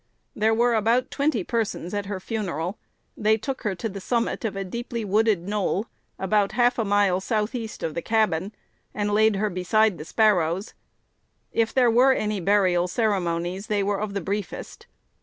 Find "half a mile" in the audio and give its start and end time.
6.53-7.21